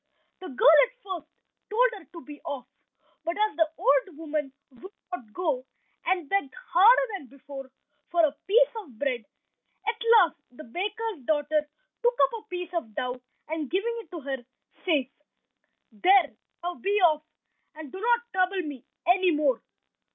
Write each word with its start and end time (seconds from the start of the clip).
The 0.39 0.47
girl 0.47 0.67
at 0.87 0.93
first 1.03 1.27
told 1.69 1.89
her 1.93 2.05
to 2.05 2.25
be 2.25 2.41
off, 2.43 2.65
but 3.23 3.35
as 3.37 3.55
the 3.55 3.69
old 3.77 4.17
woman 4.17 4.51
would 4.71 4.93
not 5.13 5.31
go, 5.31 5.67
and 6.05 6.27
begged 6.27 6.55
harder 6.55 7.01
than 7.13 7.27
before 7.27 7.69
for 8.09 8.25
a 8.25 8.35
piece 8.47 8.69
of 8.79 8.97
bread, 8.97 9.25
at 9.87 10.01
last 10.17 10.37
the 10.49 10.63
baker's 10.63 11.23
daughter 11.27 11.69
took 12.01 12.15
up 12.23 12.33
a 12.43 12.47
piece 12.49 12.73
of 12.73 12.95
dough, 12.95 13.21
and 13.47 13.69
giving 13.69 13.95
it 14.01 14.09
to 14.09 14.21
her, 14.21 14.37
says— 14.85 15.05
"There 15.91 16.35
now, 16.63 16.73
be 16.73 16.99
off, 17.01 17.21
and 17.75 17.91
do 17.91 17.99
not 18.01 18.21
trouble 18.33 18.63
me 18.63 18.83
any 19.05 19.29
more." 19.29 19.61